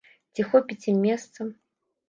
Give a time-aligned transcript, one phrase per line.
[0.37, 1.49] Ці хопіць ім месца?